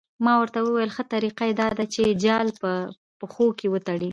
ما 0.25 0.33
ورته 0.41 0.59
وویل 0.61 0.91
ښه 0.95 1.03
طریقه 1.13 1.43
یې 1.49 1.53
دا 1.61 1.69
ده 1.77 1.85
چې 1.93 2.19
جال 2.23 2.47
په 2.61 2.69
پښو 3.19 3.47
کې 3.59 3.67
وتړي. 3.73 4.09